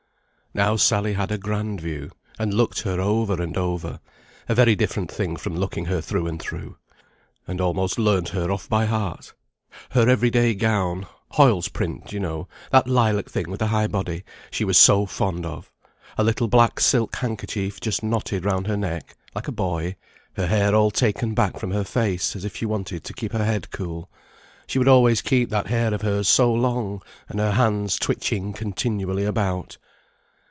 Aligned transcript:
Now 0.53 0.75
Sally 0.75 1.13
had 1.13 1.31
a 1.31 1.37
grand 1.37 1.79
view, 1.79 2.11
and 2.37 2.53
looked 2.53 2.81
her 2.81 2.99
over 2.99 3.41
and 3.41 3.55
over 3.55 4.01
(a 4.49 4.53
very 4.53 4.75
different 4.75 5.09
thing 5.09 5.37
from 5.37 5.55
looking 5.55 5.85
her 5.85 6.01
through 6.01 6.27
and 6.27 6.41
through), 6.41 6.75
and 7.47 7.61
almost 7.61 7.97
learnt 7.97 8.27
her 8.35 8.51
off 8.51 8.67
by 8.67 8.83
heart; 8.85 9.33
"her 9.91 10.09
every 10.09 10.29
day 10.29 10.53
gown 10.53 11.07
(Hoyle's 11.35 11.69
print 11.69 12.11
you 12.11 12.19
know, 12.19 12.49
that 12.69 12.85
lilac 12.85 13.29
thing 13.29 13.49
with 13.49 13.59
the 13.61 13.67
high 13.67 13.87
body) 13.87 14.25
she 14.51 14.65
was 14.65 14.77
so 14.77 15.05
fond 15.05 15.45
of; 15.45 15.71
a 16.17 16.23
little 16.25 16.49
black 16.49 16.81
silk 16.81 17.15
handkerchief 17.15 17.79
just 17.79 18.03
knotted 18.03 18.43
round 18.43 18.67
her 18.67 18.75
neck, 18.75 19.15
like 19.33 19.47
a 19.47 19.53
boy; 19.53 19.95
her 20.33 20.47
hair 20.47 20.75
all 20.75 20.91
taken 20.91 21.33
back 21.33 21.57
from 21.59 21.71
her 21.71 21.85
face, 21.85 22.35
as 22.35 22.43
if 22.43 22.57
she 22.57 22.65
wanted 22.65 23.05
to 23.05 23.13
keep 23.13 23.31
her 23.31 23.45
head 23.45 23.71
cool 23.71 24.09
she 24.67 24.77
would 24.77 24.89
always 24.89 25.21
keep 25.21 25.49
that 25.49 25.67
hair 25.67 25.93
of 25.93 26.01
hers 26.01 26.27
so 26.27 26.53
long; 26.53 27.01
and 27.29 27.39
her 27.39 27.51
hands 27.53 27.95
twitching 27.95 28.51
continually 28.51 29.23
about." 29.23 29.77